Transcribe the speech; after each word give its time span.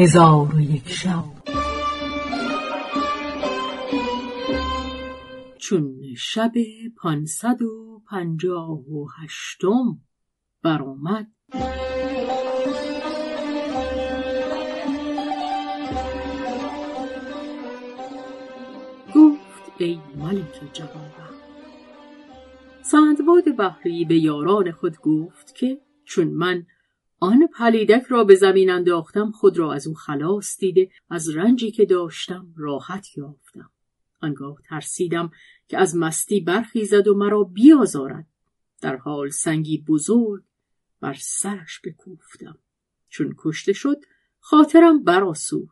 هزار 0.00 0.54
و 0.54 0.60
یک 0.60 0.88
شب. 0.88 1.24
چون 5.58 6.14
شب 6.16 6.52
پانصد 6.96 7.62
و 7.62 8.02
پنجاه 8.10 8.70
و 8.70 9.06
هشتم 9.18 9.98
برآمد. 10.62 11.26
گفت 19.14 19.72
ای 19.78 19.98
ملک 20.16 20.72
جوابم 20.72 21.34
سندباد 22.82 23.56
بحری 23.58 24.04
به 24.04 24.18
یاران 24.18 24.72
خود 24.72 24.96
گفت 24.96 25.54
که 25.54 25.80
چون 26.04 26.28
من 26.28 26.66
آن 27.20 27.46
پلیدک 27.58 28.02
را 28.08 28.24
به 28.24 28.34
زمین 28.34 28.70
انداختم 28.70 29.30
خود 29.30 29.58
را 29.58 29.72
از 29.72 29.86
او 29.86 29.94
خلاص 29.94 30.58
دیده 30.58 30.90
از 31.10 31.28
رنجی 31.28 31.70
که 31.70 31.84
داشتم 31.84 32.46
راحت 32.56 33.16
یافتم. 33.16 33.70
آنگاه 34.20 34.58
ترسیدم 34.68 35.30
که 35.68 35.78
از 35.78 35.96
مستی 35.96 36.40
برخیزد 36.40 37.08
و 37.08 37.14
مرا 37.14 37.42
بیازارد. 37.42 38.26
در 38.80 38.96
حال 38.96 39.30
سنگی 39.30 39.84
بزرگ 39.88 40.42
بر 41.00 41.16
سرش 41.20 41.80
بکوفتم. 41.84 42.58
چون 43.08 43.34
کشته 43.38 43.72
شد 43.72 44.00
خاطرم 44.40 45.04
براسود 45.04 45.70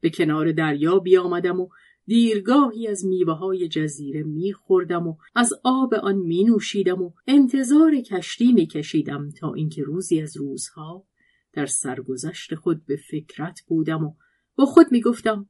به 0.00 0.10
کنار 0.10 0.52
دریا 0.52 0.98
بیامدم 0.98 1.60
و 1.60 1.68
دیرگاهی 2.06 2.88
از 2.88 3.04
میوه 3.04 3.32
های 3.32 3.68
جزیره 3.68 4.22
میخوردم 4.22 5.06
و 5.06 5.16
از 5.34 5.52
آب 5.64 5.94
آن 5.94 6.16
می 6.16 6.44
نوشیدم 6.44 7.02
و 7.02 7.12
انتظار 7.26 8.00
کشتی 8.00 8.52
می 8.52 8.66
کشیدم 8.66 9.30
تا 9.30 9.54
اینکه 9.54 9.82
روزی 9.82 10.20
از 10.20 10.36
روزها 10.36 11.06
در 11.52 11.66
سرگذشت 11.66 12.54
خود 12.54 12.86
به 12.86 12.96
فکرت 12.96 13.60
بودم 13.66 14.04
و 14.04 14.14
با 14.56 14.66
خود 14.66 14.86
می 14.90 15.00
گفتم 15.00 15.48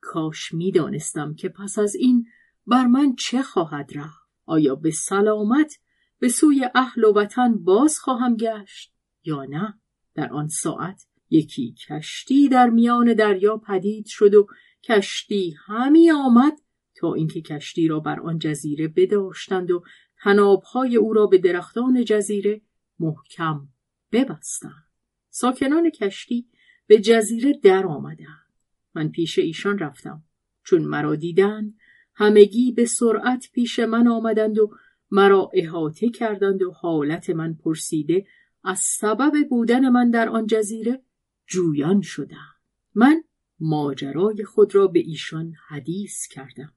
کاش 0.00 0.54
می 0.54 0.72
دانستم 0.72 1.34
که 1.34 1.48
پس 1.48 1.78
از 1.78 1.94
این 1.94 2.26
بر 2.66 2.86
من 2.86 3.14
چه 3.14 3.42
خواهد 3.42 3.90
رفت. 3.94 4.28
آیا 4.44 4.74
به 4.74 4.90
سلامت 4.90 5.78
به 6.18 6.28
سوی 6.28 6.68
اهل 6.74 7.04
و 7.04 7.12
وطن 7.12 7.54
باز 7.64 7.98
خواهم 7.98 8.36
گشت 8.36 8.92
یا 9.24 9.44
نه؟ 9.44 9.74
در 10.14 10.32
آن 10.32 10.48
ساعت 10.48 11.06
یکی 11.30 11.74
کشتی 11.88 12.48
در 12.48 12.70
میان 12.70 13.14
دریا 13.14 13.56
پدید 13.56 14.06
شد 14.06 14.34
و 14.34 14.46
کشتی 14.84 15.56
همی 15.66 16.10
آمد 16.10 16.52
تا 16.94 17.14
اینکه 17.14 17.40
کشتی 17.42 17.88
را 17.88 18.00
بر 18.00 18.20
آن 18.20 18.38
جزیره 18.38 18.88
بداشتند 18.88 19.70
و 19.70 19.82
تنابهای 20.22 20.96
او 20.96 21.12
را 21.12 21.26
به 21.26 21.38
درختان 21.38 22.04
جزیره 22.04 22.60
محکم 22.98 23.68
ببستند. 24.12 24.88
ساکنان 25.30 25.90
کشتی 25.90 26.48
به 26.86 26.98
جزیره 26.98 27.52
در 27.62 27.86
آمدند. 27.86 28.52
من 28.94 29.08
پیش 29.08 29.38
ایشان 29.38 29.78
رفتم. 29.78 30.24
چون 30.64 30.82
مرا 30.82 31.16
دیدند 31.16 31.78
همگی 32.14 32.72
به 32.72 32.84
سرعت 32.84 33.48
پیش 33.52 33.78
من 33.78 34.08
آمدند 34.08 34.58
و 34.58 34.70
مرا 35.10 35.50
احاطه 35.54 36.10
کردند 36.10 36.62
و 36.62 36.70
حالت 36.70 37.30
من 37.30 37.54
پرسیده 37.54 38.26
از 38.64 38.78
سبب 38.78 39.48
بودن 39.50 39.88
من 39.88 40.10
در 40.10 40.28
آن 40.28 40.46
جزیره 40.46 41.02
جویان 41.46 42.00
شدم 42.00 42.54
من 42.94 43.24
ماجرای 43.60 44.44
خود 44.44 44.74
را 44.74 44.86
به 44.86 44.98
ایشان 44.98 45.52
حدیث 45.68 46.26
کردم. 46.26 46.72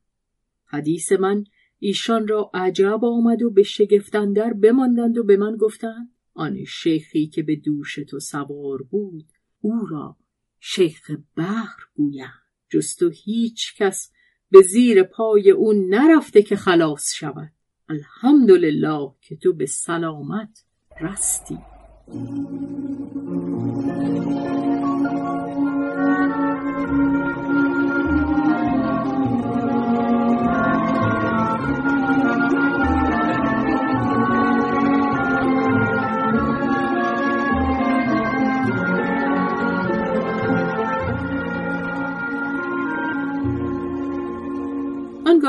حدیث 0.65 1.11
من 1.11 1.43
ایشان 1.79 2.27
را 2.27 2.51
عجب 2.53 3.05
آمد 3.05 3.41
و 3.41 3.49
به 3.49 3.63
شگفتندر 3.63 4.53
بماندند 4.53 5.17
و 5.17 5.23
به 5.23 5.37
من 5.37 5.55
گفتند 5.55 6.09
آن 6.33 6.63
شیخی 6.63 7.27
که 7.27 7.43
به 7.43 7.55
دوش 7.55 7.95
تو 7.95 8.19
سوار 8.19 8.81
بود 8.81 9.25
او 9.61 9.85
را 9.89 10.17
شیخ 10.59 11.11
بحر 11.37 11.77
گویند. 11.95 12.41
جز 12.69 12.95
تو 12.95 13.09
هیچ 13.09 13.77
کس 13.77 14.11
به 14.51 14.61
زیر 14.61 15.03
پای 15.03 15.51
او 15.51 15.73
نرفته 15.73 16.41
که 16.41 16.55
خلاص 16.55 17.13
شود. 17.13 17.51
الحمدلله 17.89 19.11
که 19.21 19.35
تو 19.35 19.53
به 19.53 19.65
سلامت 19.65 20.65
رستی. 21.01 21.57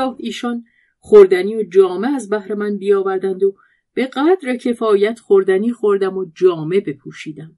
آنگاه 0.03 0.17
ایشان 0.19 0.63
خوردنی 0.99 1.55
و 1.55 1.63
جامه 1.63 2.07
از 2.07 2.29
بهر 2.29 2.53
من 2.53 2.77
بیاوردند 2.77 3.43
و 3.43 3.55
به 3.93 4.07
قدر 4.07 4.55
کفایت 4.55 5.19
خوردنی 5.19 5.73
خوردم 5.73 6.17
و 6.17 6.25
جامه 6.35 6.79
بپوشیدم. 6.79 7.57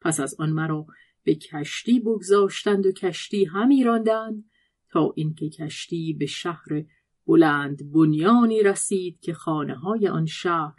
پس 0.00 0.20
از 0.20 0.34
آن 0.38 0.50
مرا 0.50 0.86
به 1.24 1.34
کشتی 1.34 2.00
بگذاشتند 2.00 2.86
و 2.86 2.92
کشتی 2.92 3.44
همی 3.44 3.84
راندند 3.84 4.44
تا 4.90 5.12
اینکه 5.16 5.48
کشتی 5.48 6.12
به 6.12 6.26
شهر 6.26 6.84
بلند 7.26 7.92
بنیانی 7.92 8.62
رسید 8.62 9.20
که 9.20 9.32
خانه 9.32 9.74
های 9.74 10.08
آن 10.08 10.26
شهر 10.26 10.76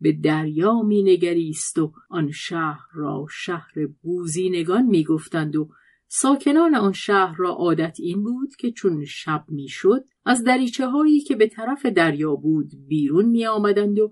به 0.00 0.12
دریا 0.12 0.82
می 0.82 1.02
نگریست 1.02 1.78
و 1.78 1.92
آن 2.08 2.30
شهر 2.30 2.86
را 2.94 3.26
شهر 3.30 3.86
بوزینگان 4.02 4.86
می 4.86 5.04
گفتند 5.04 5.56
و 5.56 5.68
ساکنان 6.08 6.74
آن 6.74 6.92
شهر 6.92 7.34
را 7.36 7.50
عادت 7.50 7.96
این 8.00 8.22
بود 8.22 8.56
که 8.56 8.72
چون 8.72 9.04
شب 9.04 9.44
می‌شد 9.48 10.04
از 10.24 10.44
دریچه 10.44 10.86
هایی 10.86 11.20
که 11.20 11.36
به 11.36 11.46
طرف 11.46 11.86
دریا 11.86 12.34
بود 12.34 12.70
بیرون 12.88 13.24
می 13.24 13.46
آمدند 13.46 13.98
و 13.98 14.10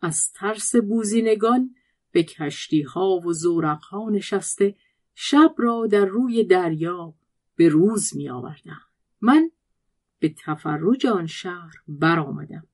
از 0.00 0.32
ترس 0.32 0.76
بوزینگان 0.76 1.74
به 2.12 2.22
کشتی 2.22 2.82
ها 2.82 3.20
و 3.24 3.32
زورق 3.32 3.82
ها 3.82 4.10
نشسته 4.10 4.74
شب 5.14 5.54
را 5.58 5.86
در 5.86 6.04
روی 6.04 6.44
دریا 6.44 7.14
به 7.56 7.68
روز 7.68 8.16
می 8.16 8.28
آوردن. 8.28 8.80
من 9.20 9.50
به 10.18 10.34
تفرج 10.44 11.06
آن 11.06 11.26
شهر 11.26 11.72
برآمدم. 11.88 12.66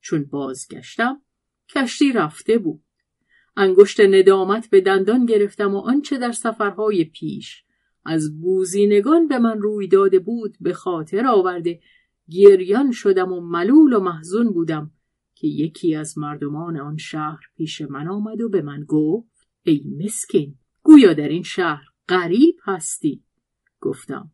چون 0.00 0.24
بازگشتم 0.24 1.22
کشتی 1.68 2.12
رفته 2.12 2.58
بود. 2.58 2.82
انگشت 3.56 4.00
ندامت 4.00 4.70
به 4.70 4.80
دندان 4.80 5.26
گرفتم 5.26 5.74
و 5.74 5.78
آنچه 5.78 6.18
در 6.18 6.32
سفرهای 6.32 7.04
پیش 7.04 7.65
از 8.06 8.40
بوزینگان 8.40 9.28
به 9.28 9.38
من 9.38 9.58
روی 9.58 9.88
داده 9.88 10.18
بود 10.18 10.56
به 10.60 10.72
خاطر 10.72 11.26
آورده. 11.26 11.80
گریان 12.30 12.92
شدم 12.92 13.32
و 13.32 13.40
ملول 13.40 13.92
و 13.92 14.00
محزون 14.00 14.52
بودم 14.52 14.90
که 15.34 15.46
یکی 15.46 15.94
از 15.94 16.18
مردمان 16.18 16.76
آن 16.80 16.96
شهر 16.96 17.40
پیش 17.56 17.80
من 17.80 18.08
آمد 18.08 18.40
و 18.40 18.48
به 18.48 18.62
من 18.62 18.84
گفت 18.88 19.48
ای 19.62 19.84
مسکین 19.98 20.54
گویا 20.82 21.12
در 21.12 21.28
این 21.28 21.42
شهر 21.42 21.84
غریب 22.08 22.56
هستی. 22.64 23.24
گفتم 23.80 24.30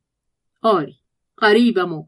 آری 0.63 0.97
غریبم 1.39 1.93
و 1.93 2.07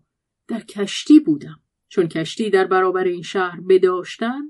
در 0.48 0.60
کشتی 0.60 1.20
بودم. 1.20 1.60
چون 1.88 2.08
کشتی 2.08 2.50
در 2.50 2.66
برابر 2.66 3.04
این 3.04 3.22
شهر 3.22 3.60
بداشتن 3.60 4.42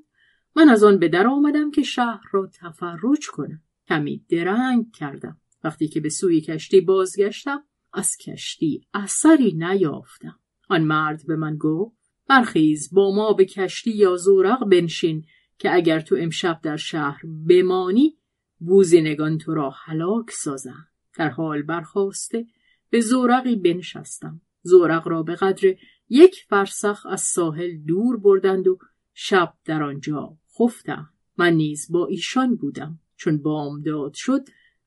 من 0.57 0.69
از 0.69 0.85
آن 0.85 0.99
به 0.99 1.09
در 1.09 1.27
آمدم 1.27 1.71
که 1.71 1.83
شهر 1.83 2.23
را 2.33 2.47
تفرج 2.47 3.29
کنم. 3.33 3.63
کمی 3.89 4.25
درنگ 4.29 4.93
کردم. 4.93 5.41
وقتی 5.65 5.89
که 5.89 6.01
به 6.01 6.09
سوی 6.09 6.41
کشتی 6.41 6.81
بازگشتم 6.81 7.65
از 7.93 8.17
کشتی 8.17 8.87
اثری 8.95 9.53
نیافتم. 9.53 10.39
آن 10.69 10.83
مرد 10.83 11.27
به 11.27 11.37
من 11.37 11.57
گفت 11.57 11.97
برخیز 12.29 12.95
با 12.95 13.15
ما 13.15 13.33
به 13.33 13.45
کشتی 13.45 13.91
یا 13.91 14.17
زورق 14.17 14.65
بنشین 14.65 15.25
که 15.59 15.75
اگر 15.75 16.01
تو 16.01 16.17
امشب 16.19 16.61
در 16.63 16.77
شهر 16.77 17.21
بمانی 17.49 18.19
بوزینگان 18.59 19.39
تو 19.39 19.55
را 19.55 19.71
هلاک 19.71 20.31
سازند. 20.31 20.89
در 21.17 21.29
حال 21.29 21.63
برخواسته 21.63 22.47
به 22.91 23.01
زورقی 23.01 23.57
بنشستم. 23.57 24.41
زورق 24.63 25.09
را 25.09 25.23
به 25.23 25.35
قدر 25.35 25.75
یک 26.09 26.45
فرسخ 26.49 27.07
از 27.07 27.21
ساحل 27.21 27.77
دور 27.77 28.17
بردند 28.17 28.69
و 28.69 28.79
شب 29.15 29.55
در 29.65 29.83
آنجا 29.83 30.37
خفتم. 30.59 31.11
من 31.37 31.53
نیز 31.53 31.93
با 31.93 32.07
ایشان 32.07 32.57
بودم. 32.57 32.99
چون 33.17 33.43
بامداد 33.43 34.13
شد 34.15 34.41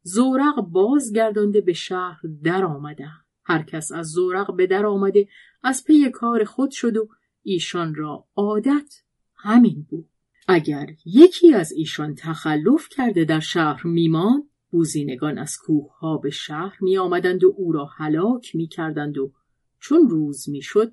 زورق 0.07 0.62
بازگردانده 0.62 1.62
به 1.62 1.74
شهر 1.74 2.19
در 2.44 2.65
آمده 2.65 3.07
هر 3.44 3.63
کس 3.63 3.92
از 3.92 4.07
زورق 4.07 4.56
به 4.56 4.68
در 4.68 4.86
آمده 4.86 5.27
از 5.63 5.83
پی 5.83 6.09
کار 6.09 6.44
خود 6.44 6.71
شد 6.71 6.98
و 6.98 7.09
ایشان 7.44 7.95
را 7.95 8.25
عادت 8.36 9.01
همین 9.36 9.86
بود 9.89 10.09
اگر 10.48 10.88
یکی 11.06 11.54
از 11.54 11.71
ایشان 11.71 12.15
تخلف 12.15 12.89
کرده 12.89 13.25
در 13.25 13.39
شهر 13.39 13.88
میمان 13.88 14.50
بوزینگان 14.71 15.38
از 15.38 15.57
کوه 15.57 15.98
ها 15.98 16.18
به 16.18 16.30
شهر 16.30 16.77
می 16.81 16.98
آمدند 16.98 17.44
و 17.44 17.53
او 17.57 17.71
را 17.71 17.86
هلاک 17.86 18.56
می 18.56 18.68
کردند 18.68 19.18
و 19.18 19.31
چون 19.80 20.10
روز 20.10 20.50
می 20.50 20.62
شد 20.62 20.92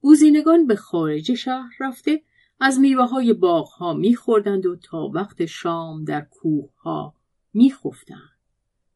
بوزینگان 0.00 0.66
به 0.66 0.76
خارج 0.76 1.34
شهر 1.34 1.72
رفته 1.80 2.22
از 2.60 2.80
میوه 2.80 3.04
های 3.04 3.32
باغ 3.32 3.68
ها 3.68 3.94
می 3.94 4.14
خوردند 4.14 4.66
و 4.66 4.76
تا 4.76 5.10
وقت 5.14 5.46
شام 5.46 6.04
در 6.04 6.20
کوه 6.20 6.70
ها 6.76 7.14
می 7.54 7.72
خفتند. 7.72 8.35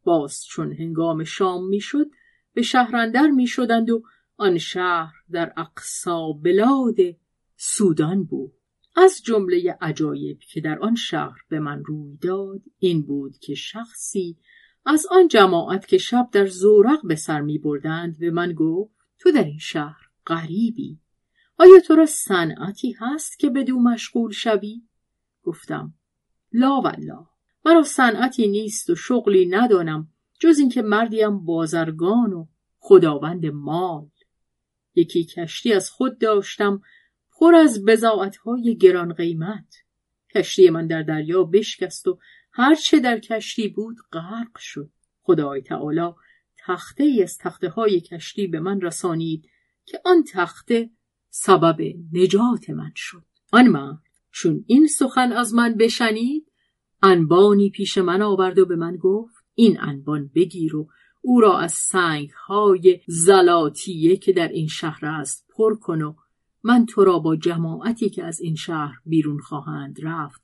باز 0.05 0.45
چون 0.45 0.73
هنگام 0.73 1.25
شام 1.25 1.69
می‌شد 1.69 2.07
به 2.55 2.63
شهرندر 2.63 3.27
می‌شدند 3.27 3.91
و 3.91 4.03
آن 4.37 4.59
شهر 4.59 5.15
در 5.31 5.53
اقصا 5.57 6.33
بلاد 6.33 6.97
سودان 7.57 8.25
بود. 8.25 8.53
از 8.97 9.23
جمله 9.25 9.79
عجایب 9.81 10.39
که 10.39 10.61
در 10.61 10.79
آن 10.79 10.95
شهر 10.95 11.39
به 11.49 11.61
من 11.61 11.85
روی 11.85 12.17
داد 12.17 12.63
این 12.79 13.03
بود 13.03 13.39
که 13.39 13.55
شخصی 13.55 14.37
از 14.87 15.07
آن 15.11 15.29
جماعت 15.29 15.87
که 15.87 15.99
شب 15.99 16.29
در 16.33 16.47
زورق 16.47 17.07
به 17.07 17.15
سر 17.17 17.41
می 17.41 17.59
بردند 17.59 18.19
به 18.19 18.31
من 18.31 18.53
گفت 18.53 18.95
تو 19.19 19.33
در 19.33 19.45
این 19.45 19.59
شهر 19.59 20.11
غریبی. 20.27 20.99
آیا 21.59 21.81
تو 21.81 21.95
را 21.95 22.07
صنعتی 22.07 22.93
هست 22.99 23.39
که 23.39 23.51
بدو 23.51 23.81
مشغول 23.81 24.33
شوی؟ 24.33 24.83
گفتم 25.43 25.95
لا 26.53 26.81
والله. 26.81 27.27
مرا 27.65 27.83
صنعتی 27.83 28.49
نیست 28.49 28.91
و 28.91 28.95
شغلی 28.95 29.47
ندانم 29.47 30.09
جز 30.41 30.59
اینکه 30.59 30.83
مردیم 30.83 31.45
بازرگان 31.45 32.33
و 32.33 32.47
خداوند 32.79 33.47
مال. 33.47 34.09
یکی 34.95 35.25
کشتی 35.25 35.73
از 35.73 35.91
خود 35.91 36.19
داشتم 36.19 36.83
پر 37.33 37.55
از 37.55 37.85
بزاعتهای 37.85 38.77
گران 38.77 39.13
قیمت. 39.13 39.75
کشتی 40.35 40.71
من 40.71 40.87
در 40.87 41.03
دریا 41.03 41.45
بشکست 41.45 42.07
و 42.07 42.19
هرچه 42.53 43.01
در 43.01 43.19
کشتی 43.19 43.69
بود 43.69 43.97
غرق 44.13 44.59
شد. 44.59 44.91
خدای 45.23 45.63
تعالی 45.63 46.11
تخته 46.59 47.05
ای 47.05 47.23
از 47.23 47.39
تخته 47.39 47.69
های 47.69 48.01
کشتی 48.01 48.47
به 48.47 48.61
من 48.61 48.81
رسانید 48.81 49.49
که 49.85 50.01
آن 50.05 50.25
تخته 50.33 50.91
سبب 51.31 51.81
نجات 52.13 52.71
من 52.71 52.93
شد. 52.97 53.25
آن 53.53 53.67
مرد 53.69 54.03
چون 54.31 54.65
این 54.67 54.87
سخن 54.87 55.33
از 55.33 55.55
من 55.55 55.75
بشنید 55.75 56.50
انبانی 57.03 57.71
پیش 57.71 57.99
من 57.99 58.23
آورد 58.23 58.59
و 58.59 58.67
به 58.67 58.77
من 58.77 58.97
گفت 58.97 59.45
این 59.55 59.81
انبان 59.81 60.31
بگیر 60.35 60.77
و 60.77 60.89
او 61.21 61.41
را 61.41 61.59
از 61.59 61.73
سنگ 61.73 62.31
های 62.31 63.01
زلاتیه 63.07 64.17
که 64.17 64.33
در 64.33 64.49
این 64.49 64.69
شهر 64.69 65.07
است 65.07 65.47
پر 65.57 65.75
کن 65.75 66.03
و 66.03 66.15
من 66.63 66.87
تو 66.87 67.05
را 67.05 67.19
با 67.19 67.37
جماعتی 67.37 68.11
که 68.11 68.25
از 68.25 68.41
این 68.41 68.55
شهر 68.55 68.97
بیرون 69.07 69.39
خواهند 69.39 69.97
رفت 70.03 70.43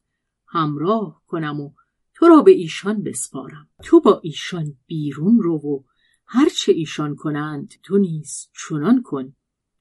همراه 0.48 1.22
کنم 1.26 1.60
و 1.60 1.70
تو 2.14 2.28
را 2.28 2.42
به 2.42 2.50
ایشان 2.50 3.02
بسپارم. 3.02 3.68
تو 3.82 4.00
با 4.00 4.20
ایشان 4.22 4.74
بیرون 4.86 5.38
رو 5.42 5.54
و 5.54 5.82
هرچه 6.26 6.72
ایشان 6.72 7.14
کنند 7.14 7.74
تو 7.82 7.98
نیز 7.98 8.48
چنان 8.68 9.02
کن 9.02 9.32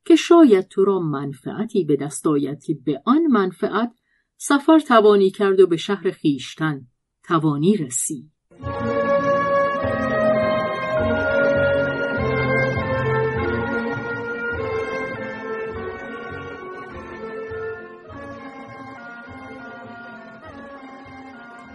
که 0.06 0.16
شاید 0.16 0.68
تو 0.68 0.86
را 0.86 1.00
منفعتی 1.00 1.84
به 1.84 1.96
دست 1.96 2.28
آید 2.28 2.64
که 2.64 2.74
به 2.86 3.02
آن 3.06 3.28
منفعت 3.28 3.96
سفر 4.38 4.80
توانی 4.80 5.30
کرد 5.30 5.60
و 5.60 5.68
به 5.68 5.78
شهر 5.78 6.12
خیشتن 6.12 6.88
توانی 7.24 7.78
رسی 7.78 8.32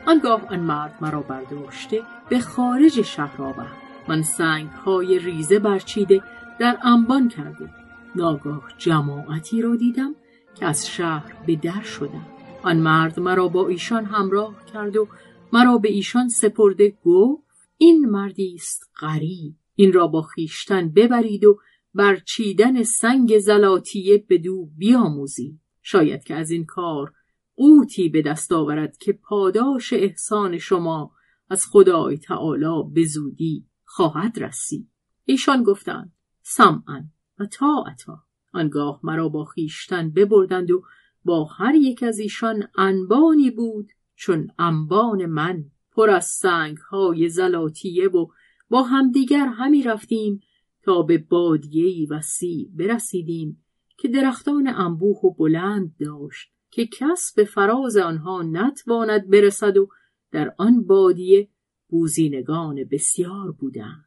آنگاه 0.06 0.46
آن 0.50 0.60
مرد 0.60 0.94
مرا 1.00 1.20
برداشته 1.20 2.02
به 2.28 2.40
خارج 2.40 3.02
شهر 3.02 3.42
آورد. 3.42 3.76
من 4.08 4.22
سنگ 4.22 4.68
های 4.68 5.18
ریزه 5.18 5.58
برچیده 5.58 6.22
در 6.58 6.78
انبان 6.82 7.28
کرده. 7.28 7.70
ناگاه 8.14 8.62
جماعتی 8.78 9.62
را 9.62 9.76
دیدم 9.76 10.14
که 10.54 10.66
از 10.66 10.88
شهر 10.88 11.32
به 11.46 11.56
در 11.56 11.82
شدم 11.82 12.26
آن 12.62 12.76
مرد 12.78 13.20
مرا 13.20 13.48
با 13.48 13.68
ایشان 13.68 14.04
همراه 14.04 14.64
کرد 14.72 14.96
و 14.96 15.08
مرا 15.52 15.78
به 15.78 15.88
ایشان 15.88 16.28
سپرده 16.28 16.98
گفت 17.04 17.68
این 17.76 18.04
مردی 18.10 18.54
است 18.54 18.90
غریب. 19.00 19.54
این 19.74 19.92
را 19.92 20.06
با 20.06 20.22
خیشتن 20.22 20.88
ببرید 20.88 21.44
و 21.44 21.58
برچیدن 21.94 22.82
سنگ 22.82 23.38
زلاتیه 23.38 24.24
به 24.28 24.38
دو 24.38 24.66
بیاموزید. 24.76 25.60
شاید 25.82 26.24
که 26.24 26.34
از 26.34 26.50
این 26.50 26.64
کار 26.64 27.12
قوتی 27.56 28.08
به 28.08 28.22
دست 28.22 28.52
آورد 28.52 28.96
که 28.96 29.12
پاداش 29.12 29.92
احسان 29.92 30.58
شما 30.58 31.12
از 31.50 31.66
خدای 31.66 32.18
تعالی 32.18 32.82
به 32.92 33.04
زودی 33.04 33.66
خواهد 33.84 34.38
رسید. 34.38 34.88
ایشان 35.24 35.62
گفتند 35.62 36.12
سمعا 36.42 37.04
و 37.38 37.46
طاعتا. 37.46 38.22
آنگاه 38.52 39.00
مرا 39.02 39.28
با 39.28 39.44
خیشتن 39.44 40.10
ببردند 40.10 40.70
و 40.70 40.82
با 41.24 41.44
هر 41.44 41.74
یک 41.74 42.02
از 42.02 42.18
ایشان 42.18 42.68
انبانی 42.76 43.50
بود 43.50 43.88
چون 44.14 44.48
انبان 44.58 45.26
من. 45.26 45.64
پر 45.92 46.10
از 46.10 46.26
سنگ 46.26 46.76
های 46.76 47.28
زلاتیه 47.28 48.08
و 48.08 48.26
با 48.68 48.82
همدیگر 48.82 49.46
همی 49.46 49.82
رفتیم 49.82 50.40
تا 50.82 51.02
به 51.02 51.18
بادیهی 51.18 52.06
وسیع 52.06 52.70
برسیدیم 52.74 53.64
که 53.98 54.08
درختان 54.08 54.68
انبوه 54.68 55.20
و 55.20 55.34
بلند 55.34 55.94
داشت 56.00 56.52
که 56.70 56.86
کس 56.86 57.32
به 57.36 57.44
فراز 57.44 57.96
آنها 57.96 58.42
نتواند 58.42 59.30
برسد 59.30 59.76
و 59.76 59.88
در 60.30 60.54
آن 60.58 60.84
بادیه 60.84 61.48
بوزینگان 61.88 62.84
بسیار 62.90 63.52
بودند. 63.52 64.04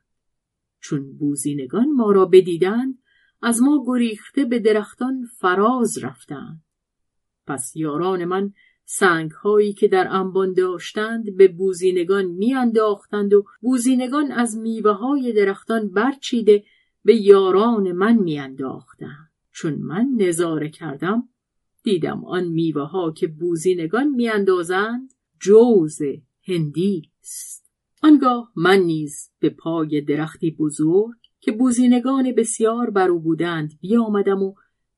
چون 0.79 1.17
بوزینگان 1.17 1.91
ما 1.91 2.11
را 2.11 2.25
بدیدند 2.25 2.99
از 3.41 3.61
ما 3.61 3.83
گریخته 3.87 4.45
به 4.45 4.59
درختان 4.59 5.25
فراز 5.39 5.97
رفتند. 6.03 6.61
پس 7.47 7.75
یاران 7.75 8.25
من 8.25 8.53
سنگ 8.85 9.31
هایی 9.31 9.73
که 9.73 9.87
در 9.87 10.07
انبان 10.07 10.53
داشتند 10.53 11.37
به 11.37 11.47
بوزینگان 11.47 12.25
میانداختند 12.25 13.33
و 13.33 13.45
بوزینگان 13.61 14.31
از 14.31 14.57
میوه 14.57 14.91
های 14.91 15.33
درختان 15.33 15.89
برچیده 15.89 16.63
به 17.05 17.15
یاران 17.15 17.91
من 17.91 18.17
میانداختند. 18.17 19.29
چون 19.51 19.73
من 19.73 20.07
نظاره 20.17 20.69
کردم 20.69 21.29
دیدم 21.83 22.25
آن 22.25 22.47
میوه 22.47 22.81
ها 22.81 23.11
که 23.11 23.27
بوزینگان 23.27 24.07
میاندازند 24.07 25.13
جوز 25.39 25.99
هندی 26.47 27.09
است. 27.23 27.71
آنگاه 28.03 28.51
من 28.55 28.79
نیز 28.79 29.29
به 29.39 29.49
پای 29.49 30.01
درختی 30.01 30.51
بزرگ 30.51 31.15
که 31.39 31.51
بوزینگان 31.51 32.31
بسیار 32.31 32.89
بر 32.89 33.09
او 33.09 33.19
بودند 33.19 33.73
بیامدم 33.81 34.43
و 34.43 34.53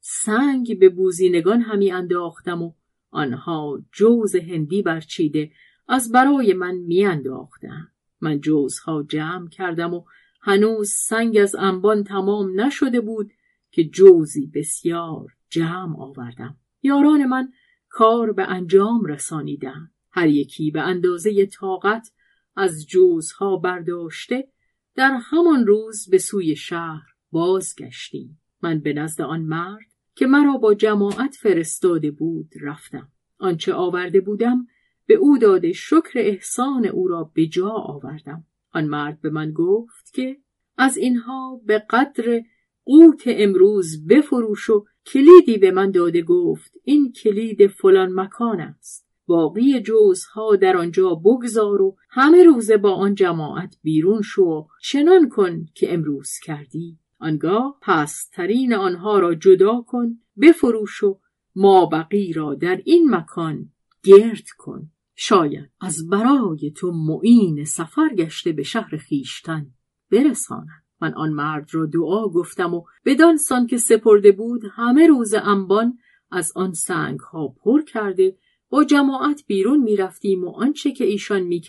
سنگ 0.08 0.80
به 0.80 0.90
بوزینگان 0.90 1.62
همی 1.62 1.92
انداختم 1.92 2.62
و 2.62 2.74
آنها 3.12 3.84
جوز 3.92 4.36
هندی 4.36 4.82
برچیده 4.82 5.52
از 5.88 6.12
برای 6.12 6.54
من 6.54 6.76
میانداختند 6.76 7.92
من 8.22 8.40
جوزها 8.40 9.04
جمع 9.04 9.50
کردم 9.50 9.94
و 9.94 10.04
هنوز 10.42 10.90
سنگ 10.90 11.38
از 11.38 11.56
انبان 11.56 12.04
تمام 12.04 12.62
نشده 12.62 13.02
بود 13.02 13.32
که 13.72 13.84
جوزی 13.84 14.52
بسیار 14.56 15.34
جمع 15.50 16.02
آوردم. 16.02 16.58
یاران 16.84 17.26
من 17.26 17.52
کار 17.90 18.32
به 18.32 18.44
انجام 18.44 19.06
رسانیدن 19.06 19.92
هر 20.12 20.28
یکی 20.28 20.72
به 20.72 20.82
اندازه 20.82 21.46
طاقت 21.46 22.12
از 22.56 22.88
جوزها 22.88 23.58
برداشته 23.58 24.48
در 24.96 25.20
همان 25.24 25.68
روز 25.68 26.10
به 26.10 26.18
سوی 26.18 26.56
شهر 26.56 27.06
بازگشتیم. 27.32 28.42
من 28.62 28.80
به 28.80 28.94
نزد 28.94 29.22
آن 29.22 29.42
مرد 29.42 29.95
که 30.16 30.28
مرا 30.28 30.58
با 30.58 30.74
جماعت 30.74 31.36
فرستاده 31.36 32.12
بود 32.12 32.52
رفتم. 32.62 33.08
آنچه 33.40 33.74
آورده 33.74 34.22
بودم 34.22 34.68
به 35.06 35.14
او 35.14 35.38
داده 35.38 35.72
شکر 35.72 36.12
احسان 36.16 36.86
او 36.86 37.08
را 37.08 37.32
به 37.34 37.48
جا 37.48 37.70
آوردم. 37.70 38.44
آن 38.72 38.86
مرد 38.86 39.22
به 39.22 39.30
من 39.30 39.52
گفت 39.52 40.14
که 40.14 40.38
از 40.78 40.98
اینها 40.98 41.62
به 41.66 41.84
قدر 41.90 42.42
قوت 42.86 43.24
امروز 43.26 44.08
بفروش 44.08 44.70
و 44.70 44.86
کلیدی 45.06 45.58
به 45.58 45.72
من 45.72 45.92
داده 45.92 46.22
گفت 46.22 46.74
این 46.84 47.12
کلید 47.12 47.68
فلان 47.68 48.14
مکان 48.14 48.62
است. 48.62 49.06
باقی 49.28 49.82
جوزها 49.82 50.56
در 50.56 50.78
آنجا 50.78 51.16
بگذار 51.16 51.82
و 51.82 51.98
همه 52.10 52.44
روزه 52.44 52.78
با 52.78 52.92
آن 52.94 53.16
جماعت 53.16 53.78
بیرون 53.84 54.22
شو 54.22 54.68
چنان 54.82 55.30
کن 55.30 55.66
که 55.76 55.94
امروز 55.94 56.32
کردی. 56.44 56.98
آنگاه 57.20 57.78
پسترین 57.82 58.74
آنها 58.74 59.20
را 59.20 59.36
جدا 59.36 59.82
کن 59.88 60.20
بفروش 60.42 61.04
و 61.04 61.20
ما 61.56 61.86
بقی 61.86 62.34
را 62.34 62.56
در 62.56 62.82
این 62.86 63.16
مکان 63.16 63.70
گرد 64.04 64.48
کن. 64.58 64.92
شاید 65.16 65.70
از 65.82 66.10
برای 66.10 66.72
تو 66.76 66.92
معین 66.92 67.66
سفر 67.66 68.10
گشته 68.16 68.52
به 68.52 68.64
شهر 68.64 68.98
خیشتن 68.98 69.68
برسانند 70.12 70.86
من 71.02 71.14
آن 71.14 71.30
مرد 71.30 71.70
را 71.72 71.86
دعا 71.86 72.30
گفتم 72.30 72.74
و 72.74 72.84
بدانسان 73.06 73.68
که 73.68 73.78
سپرده 73.78 74.32
بود 74.32 74.62
همه 74.72 75.08
روز 75.08 75.34
انبان 75.34 75.98
از 76.32 76.52
آن 76.56 76.74
سنگ 76.74 77.20
ها 77.20 77.48
پر 77.48 77.82
کرده 77.82 78.38
با 78.70 78.84
جماعت 78.84 79.44
بیرون 79.48 79.84
می 79.84 79.96
رفتیم 79.96 80.44
و 80.44 80.50
آنچه 80.50 80.92
که 80.92 81.06
ایشان 81.06 81.42
می 81.42 81.62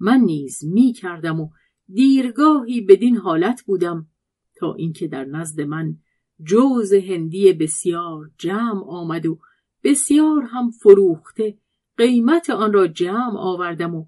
من 0.00 0.20
نیز 0.20 0.64
می 0.64 0.92
کردم 0.92 1.40
و 1.40 1.48
دیرگاهی 1.88 2.80
بدین 2.80 3.16
حالت 3.16 3.62
بودم 3.62 4.06
تا 4.64 4.74
اینکه 4.74 5.08
در 5.08 5.24
نزد 5.24 5.60
من 5.60 5.96
جوز 6.42 6.92
هندی 6.92 7.52
بسیار 7.52 8.30
جمع 8.38 8.84
آمد 8.88 9.26
و 9.26 9.38
بسیار 9.82 10.42
هم 10.42 10.70
فروخته 10.70 11.58
قیمت 11.96 12.50
آن 12.50 12.72
را 12.72 12.86
جمع 12.86 13.38
آوردم 13.38 13.94
و 13.94 14.06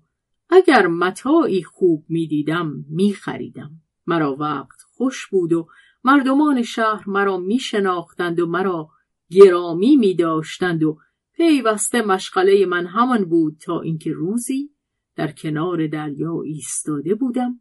اگر 0.50 0.86
متاعی 0.86 1.62
خوب 1.62 2.04
می‌دیدم 2.08 2.84
میخریدم. 2.88 3.70
مرا 4.06 4.36
وقت 4.36 4.80
خوش 4.96 5.26
بود 5.26 5.52
و 5.52 5.68
مردمان 6.04 6.62
شهر 6.62 7.10
مرا 7.10 7.38
می 7.38 7.58
شناختند 7.58 8.40
و 8.40 8.46
مرا 8.46 8.88
گرامی 9.30 9.96
می 9.96 10.14
داشتند 10.14 10.82
و 10.82 10.98
پیوسته 11.32 12.02
مشغله 12.02 12.66
من 12.66 12.86
همان 12.86 13.24
بود 13.24 13.56
تا 13.60 13.80
اینکه 13.80 14.12
روزی 14.12 14.70
در 15.16 15.32
کنار 15.32 15.86
دریا 15.86 16.42
ایستاده 16.42 17.14
بودم. 17.14 17.60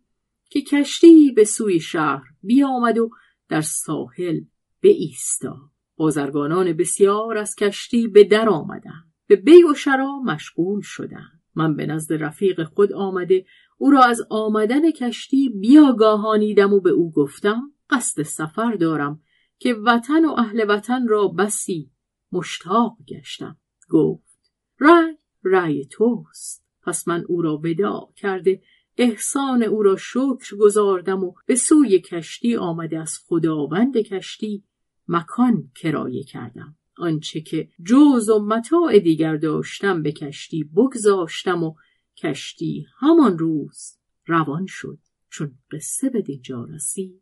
که 0.49 0.61
کشتی 0.61 1.31
به 1.31 1.43
سوی 1.43 1.79
شهر 1.79 2.23
بیامد 2.43 2.97
و 2.97 3.09
در 3.49 3.61
ساحل 3.61 4.39
به 4.81 4.89
ایستا. 4.89 5.57
بازرگانان 5.95 6.73
بسیار 6.73 7.37
از 7.37 7.55
کشتی 7.55 8.07
به 8.07 8.23
در 8.23 8.49
آمدند. 8.49 9.13
به 9.27 9.35
بی 9.35 9.63
و 9.63 9.73
شرا 9.73 10.19
مشغول 10.19 10.81
شدند. 10.81 11.41
من 11.55 11.75
به 11.75 11.85
نزد 11.85 12.13
رفیق 12.13 12.63
خود 12.63 12.93
آمده 12.93 13.45
او 13.77 13.91
را 13.91 14.03
از 14.03 14.21
آمدن 14.29 14.91
کشتی 14.91 15.49
بیاگاهانیدم 15.49 16.73
و 16.73 16.79
به 16.79 16.89
او 16.89 17.11
گفتم 17.11 17.71
قصد 17.89 18.23
سفر 18.23 18.73
دارم 18.73 19.21
که 19.59 19.73
وطن 19.73 20.25
و 20.25 20.35
اهل 20.37 20.65
وطن 20.69 21.07
را 21.07 21.27
بسی 21.27 21.91
مشتاق 22.31 22.97
گشتم. 23.07 23.57
گفت 23.89 24.51
رای 24.79 25.17
رای 25.43 25.85
توست. 25.85 26.65
پس 26.83 27.07
من 27.07 27.23
او 27.27 27.41
را 27.41 27.57
ودا 27.57 28.09
کرده 28.15 28.61
احسان 28.97 29.63
او 29.63 29.83
را 29.83 29.95
شکر 29.95 30.55
گذاردم 30.59 31.23
و 31.23 31.33
به 31.45 31.55
سوی 31.55 31.99
کشتی 31.99 32.55
آمده 32.55 32.99
از 32.99 33.17
خداوند 33.27 33.97
کشتی 33.97 34.63
مکان 35.07 35.71
کرایه 35.75 36.23
کردم. 36.23 36.77
آنچه 36.97 37.41
که 37.41 37.69
جوز 37.81 38.29
و 38.29 38.39
متاع 38.39 38.99
دیگر 38.99 39.37
داشتم 39.37 40.01
به 40.03 40.11
کشتی 40.11 40.63
بگذاشتم 40.63 41.63
و 41.63 41.75
کشتی 42.17 42.85
همان 42.99 43.37
روز 43.37 43.97
روان 44.25 44.65
شد. 44.67 44.99
چون 45.29 45.57
قصه 45.71 46.09
به 46.09 46.21
دینجا 46.21 46.63
رسید 46.63 47.21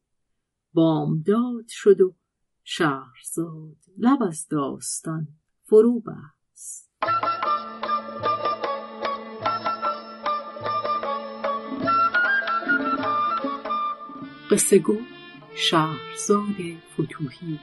بامداد 0.74 1.68
شد 1.68 2.02
و 2.02 2.16
شهرزاد 2.64 3.78
لب 3.98 4.24
از 4.24 4.48
داستان 4.48 5.28
فرو 5.64 6.00
بست. 6.00 6.92
قصه 14.52 14.80
گو 14.80 14.98
شهرزاد 15.56 16.56
فتوهی. 16.94 17.60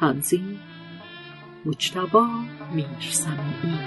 تنظیم 0.00 0.60
مجتبا 1.66 2.28
میرسمی 2.74 3.78